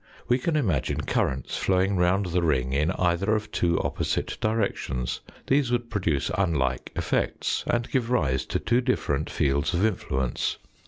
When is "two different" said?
8.57-9.29